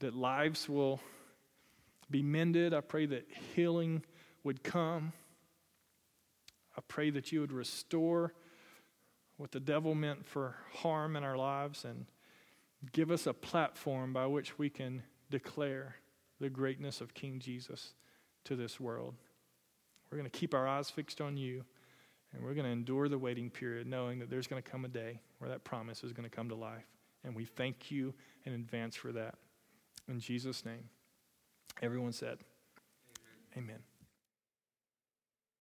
[0.00, 1.00] that lives will
[2.10, 2.74] be mended.
[2.74, 4.02] I pray that healing
[4.44, 5.12] would come.
[6.76, 8.34] I pray that you would restore
[9.36, 12.06] what the devil meant for harm in our lives and
[12.92, 15.96] give us a platform by which we can declare
[16.40, 17.94] the greatness of King Jesus
[18.44, 19.14] to this world.
[20.10, 21.64] We're going to keep our eyes fixed on you,
[22.32, 24.88] and we're going to endure the waiting period, knowing that there's going to come a
[24.88, 26.86] day where that promise is going to come to life.
[27.24, 29.34] And we thank you in advance for that.
[30.08, 30.88] In Jesus' name.
[31.82, 32.38] Everyone said,
[33.56, 33.66] Amen.
[33.74, 33.95] Amen.